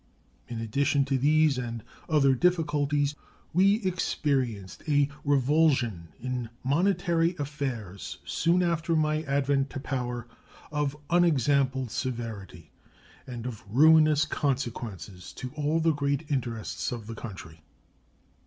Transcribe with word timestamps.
In 0.47 0.59
addition 0.59 1.05
to 1.05 1.17
these 1.19 1.59
and 1.59 1.83
other 2.09 2.33
difficulties, 2.33 3.13
we 3.53 3.83
experienced 3.83 4.81
a 4.87 5.07
revulsion 5.23 6.07
in 6.19 6.49
monetary 6.63 7.35
affairs 7.37 8.17
soon 8.25 8.63
after 8.63 8.95
my 8.95 9.21
advent 9.21 9.69
to 9.69 9.79
power 9.79 10.25
of 10.71 10.97
unexampled 11.11 11.91
severity 11.91 12.71
and 13.27 13.45
of 13.45 13.63
ruinous 13.69 14.25
consequences 14.25 15.33
to 15.33 15.51
all 15.51 15.79
the 15.79 15.93
great 15.93 16.25
interests 16.31 16.91
of 16.91 17.05
the 17.05 17.13
country. 17.13 17.61